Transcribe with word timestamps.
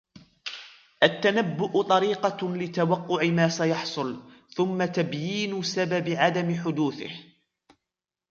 التنبؤ 1.03 1.81
طريقة 1.81 2.55
لتوقع 2.55 3.25
ما 3.27 3.49
سيحصل، 3.49 4.31
ثم 4.57 4.85
تبيين 4.85 5.63
سبب 5.63 6.09
عدم 6.09 6.55
حدوثه. 6.55 7.09